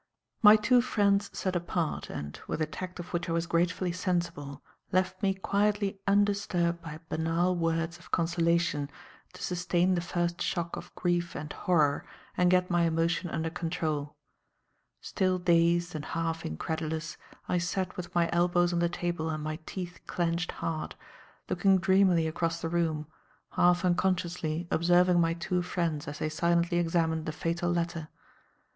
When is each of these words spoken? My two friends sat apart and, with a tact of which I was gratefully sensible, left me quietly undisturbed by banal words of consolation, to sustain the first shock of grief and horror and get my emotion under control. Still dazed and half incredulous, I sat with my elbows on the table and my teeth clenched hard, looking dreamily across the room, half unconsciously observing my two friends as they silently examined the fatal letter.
My 0.41 0.55
two 0.55 0.81
friends 0.81 1.29
sat 1.31 1.55
apart 1.55 2.09
and, 2.09 2.39
with 2.47 2.59
a 2.59 2.65
tact 2.65 2.99
of 2.99 3.13
which 3.13 3.29
I 3.29 3.33
was 3.33 3.45
gratefully 3.45 3.91
sensible, 3.91 4.63
left 4.91 5.21
me 5.21 5.35
quietly 5.35 5.99
undisturbed 6.07 6.81
by 6.81 7.01
banal 7.07 7.55
words 7.55 7.99
of 7.99 8.09
consolation, 8.09 8.89
to 9.33 9.43
sustain 9.43 9.93
the 9.93 10.01
first 10.01 10.41
shock 10.41 10.75
of 10.75 10.91
grief 10.95 11.35
and 11.35 11.53
horror 11.53 12.03
and 12.35 12.49
get 12.49 12.71
my 12.71 12.85
emotion 12.85 13.29
under 13.29 13.51
control. 13.51 14.15
Still 15.01 15.37
dazed 15.37 15.93
and 15.93 16.03
half 16.03 16.47
incredulous, 16.47 17.17
I 17.47 17.59
sat 17.59 17.95
with 17.95 18.15
my 18.15 18.27
elbows 18.33 18.73
on 18.73 18.79
the 18.79 18.89
table 18.89 19.29
and 19.29 19.43
my 19.43 19.57
teeth 19.67 19.99
clenched 20.07 20.53
hard, 20.53 20.95
looking 21.47 21.77
dreamily 21.77 22.25
across 22.25 22.59
the 22.59 22.69
room, 22.69 23.05
half 23.51 23.85
unconsciously 23.85 24.67
observing 24.71 25.21
my 25.21 25.35
two 25.35 25.61
friends 25.61 26.07
as 26.07 26.17
they 26.17 26.27
silently 26.29 26.79
examined 26.79 27.27
the 27.27 27.31
fatal 27.31 27.71
letter. 27.71 28.09